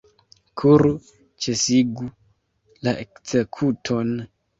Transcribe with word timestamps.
Kuru, 0.59 0.93
ĉesigu 1.45 2.07
la 2.87 2.95
ekzekuton! 3.05 4.11